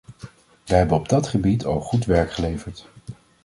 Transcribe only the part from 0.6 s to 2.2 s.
Wij hebben op dat gebied al goed